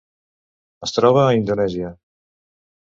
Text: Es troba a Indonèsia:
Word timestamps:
Es 0.87 0.95
troba 0.99 1.21
a 1.27 1.37
Indonèsia: 1.41 1.95